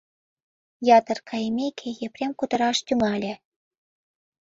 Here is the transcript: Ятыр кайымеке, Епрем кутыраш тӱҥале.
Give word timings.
Ятыр 0.97 1.17
кайымеке, 1.29 1.89
Епрем 2.05 2.31
кутыраш 2.39 2.77
тӱҥале. 2.85 3.33